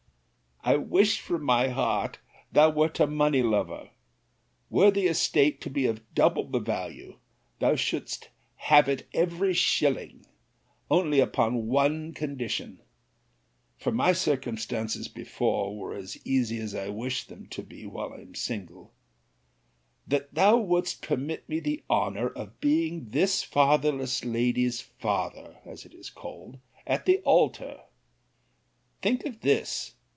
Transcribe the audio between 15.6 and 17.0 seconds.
were as easy as I